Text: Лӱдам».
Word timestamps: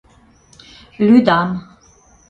Лӱдам». 1.05 1.49